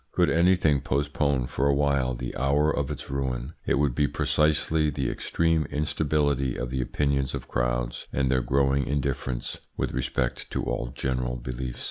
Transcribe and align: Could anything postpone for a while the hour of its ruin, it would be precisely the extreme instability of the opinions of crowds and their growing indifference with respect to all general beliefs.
Could 0.11 0.31
anything 0.31 0.81
postpone 0.81 1.45
for 1.45 1.67
a 1.67 1.75
while 1.75 2.15
the 2.15 2.35
hour 2.35 2.75
of 2.75 2.89
its 2.89 3.11
ruin, 3.11 3.53
it 3.67 3.75
would 3.77 3.93
be 3.93 4.07
precisely 4.07 4.89
the 4.89 5.11
extreme 5.11 5.65
instability 5.65 6.57
of 6.57 6.71
the 6.71 6.81
opinions 6.81 7.35
of 7.35 7.47
crowds 7.47 8.07
and 8.11 8.31
their 8.31 8.41
growing 8.41 8.87
indifference 8.87 9.59
with 9.77 9.91
respect 9.93 10.49
to 10.49 10.63
all 10.63 10.87
general 10.87 11.35
beliefs. 11.37 11.79